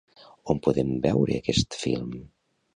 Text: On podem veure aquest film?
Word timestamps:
On 0.53 0.61
podem 0.67 0.89
veure 1.05 1.37
aquest 1.43 1.81
film? 1.85 2.19